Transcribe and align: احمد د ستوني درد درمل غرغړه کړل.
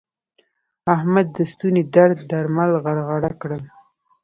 احمد 0.95 1.27
د 1.35 1.37
ستوني 1.51 1.83
درد 1.95 2.17
درمل 2.31 2.71
غرغړه 2.83 3.31
کړل. 3.41 3.63